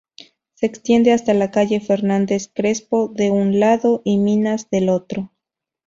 Se 0.55 0.65
extiende 0.65 1.11
hasta 1.11 1.35
la 1.35 1.51
calle 1.51 1.79
Fernández 1.79 2.49
Crespo, 2.51 3.11
de 3.15 3.29
un 3.29 3.59
lado, 3.59 4.01
y 4.03 4.17
Minas, 4.17 4.67
del 4.71 4.89
otro. 4.89 5.29